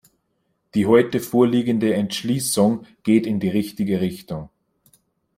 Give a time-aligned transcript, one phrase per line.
[0.73, 4.49] Die heute vorliegende Entschließung geht in die richtige Richtung.